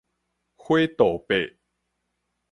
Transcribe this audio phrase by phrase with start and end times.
[0.57, 1.37] 火杜伯